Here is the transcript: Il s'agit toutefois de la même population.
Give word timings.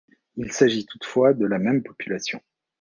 Il 0.37 0.51
s'agit 0.51 0.87
toutefois 0.87 1.35
de 1.35 1.45
la 1.45 1.59
même 1.59 1.83
population. 1.83 2.41